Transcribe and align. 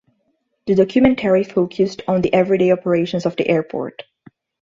The 0.65 0.73
documentary 0.73 1.43
focused 1.43 2.01
on 2.07 2.21
the 2.23 2.33
everyday 2.33 2.71
operations 2.71 3.27
of 3.27 3.35
the 3.35 3.47
airport. 3.47 4.01